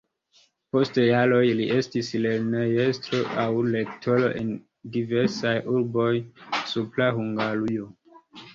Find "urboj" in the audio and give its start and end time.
5.77-6.09